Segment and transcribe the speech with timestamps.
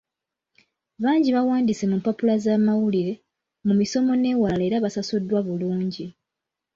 [1.03, 3.13] Bangi bawandiise mu mpapula z'amawulire,
[3.65, 6.05] mu misomo n'ewalala era basasuddwa bulungi.